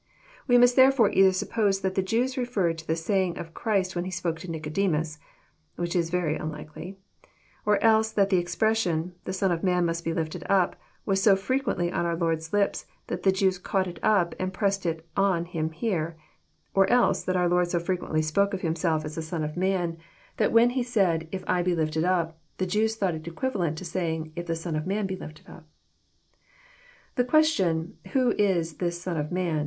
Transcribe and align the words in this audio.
We 0.47 0.57
must 0.57 0.75
there 0.77 0.91
fore 0.91 1.11
either 1.11 1.31
suppose 1.31 1.81
that 1.81 1.93
the 1.93 2.01
Jews 2.01 2.35
referred 2.35 2.79
to 2.79 2.87
the 2.87 2.95
saying 2.95 3.37
of 3.37 3.53
Christ 3.53 3.95
when 3.95 4.03
He 4.05 4.09
spoke 4.09 4.39
to 4.39 4.49
Nicodemus, 4.49 5.19
(which 5.75 5.95
is 5.95 6.09
very 6.09 6.35
unlikely;) 6.37 6.97
or 7.67 7.77
else 7.83 8.09
that 8.13 8.31
the 8.31 8.39
expression, 8.39 9.13
The 9.25 9.33
Son 9.33 9.51
of 9.51 9.61
man 9.63 9.85
must 9.85 10.03
be 10.03 10.11
lifted 10.11 10.43
up," 10.49 10.75
was 11.05 11.21
so 11.21 11.35
frequently 11.35 11.91
on 11.91 12.07
our 12.07 12.15
Lord's 12.15 12.51
lips, 12.51 12.87
that 13.05 13.21
the 13.21 13.31
Jews 13.31 13.59
caught 13.59 13.85
It 13.85 13.99
up 14.01 14.33
and 14.39 14.51
pressed 14.51 14.87
It 14.87 15.05
on 15.15 15.45
Him 15.45 15.69
here;— 15.69 16.17
or 16.73 16.89
else 16.89 17.23
that 17.23 17.35
our 17.37 17.47
Lord 17.47 17.67
so 17.67 17.77
fre 17.79 17.93
quently 17.93 18.23
spoke 18.23 18.55
of 18.55 18.61
Himself 18.61 19.05
as 19.05 19.13
the 19.13 19.21
Son 19.21 19.43
of 19.43 19.55
man, 19.55 19.99
that 20.37 20.51
when 20.51 20.71
He 20.71 20.81
said, 20.81 21.27
"If 21.31 21.43
I 21.45 21.61
be 21.61 21.75
lifted 21.75 22.05
up," 22.05 22.39
the 22.57 22.65
Jews 22.65 22.95
thought 22.95 23.13
it 23.13 23.27
equivalent 23.27 23.77
to 23.77 23.85
say 23.85 24.15
ing," 24.15 24.31
If 24.35 24.47
the 24.47 24.55
Son 24.55 24.75
of 24.75 24.87
man 24.87 25.05
be 25.05 25.15
lifted 25.15 25.47
up." 25.47 25.67
The 27.17 27.23
question 27.23 27.99
"Who 28.13 28.31
is 28.39 28.77
this 28.77 28.99
Son 28.99 29.15
of 29.17 29.31
man? 29.31 29.59